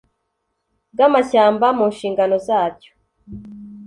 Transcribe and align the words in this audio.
Bw 0.93 0.99
amashyamba 1.07 1.67
mu 1.77 1.85
nshingano 1.93 2.35
zacyo 2.47 2.91